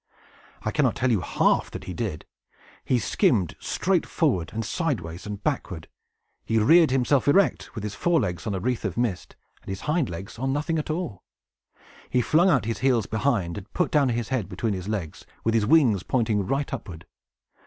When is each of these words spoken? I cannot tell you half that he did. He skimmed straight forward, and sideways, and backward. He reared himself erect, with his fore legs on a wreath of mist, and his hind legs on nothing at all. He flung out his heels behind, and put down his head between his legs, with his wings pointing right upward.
I 0.63 0.71
cannot 0.71 0.95
tell 0.95 1.11
you 1.11 1.21
half 1.21 1.69
that 1.69 1.83
he 1.83 1.93
did. 1.93 2.25
He 2.83 2.97
skimmed 2.97 3.55
straight 3.59 4.03
forward, 4.07 4.51
and 4.51 4.65
sideways, 4.65 5.27
and 5.27 5.43
backward. 5.43 5.87
He 6.43 6.57
reared 6.57 6.89
himself 6.89 7.27
erect, 7.27 7.75
with 7.75 7.83
his 7.83 7.93
fore 7.93 8.19
legs 8.19 8.47
on 8.47 8.55
a 8.55 8.59
wreath 8.59 8.83
of 8.83 8.97
mist, 8.97 9.35
and 9.61 9.69
his 9.69 9.81
hind 9.81 10.09
legs 10.09 10.39
on 10.39 10.51
nothing 10.51 10.79
at 10.79 10.89
all. 10.89 11.21
He 12.09 12.19
flung 12.23 12.49
out 12.49 12.65
his 12.65 12.79
heels 12.79 13.05
behind, 13.05 13.59
and 13.59 13.71
put 13.73 13.91
down 13.91 14.09
his 14.09 14.29
head 14.29 14.49
between 14.49 14.73
his 14.73 14.87
legs, 14.87 15.23
with 15.43 15.53
his 15.53 15.67
wings 15.67 16.01
pointing 16.01 16.47
right 16.47 16.73
upward. 16.73 17.05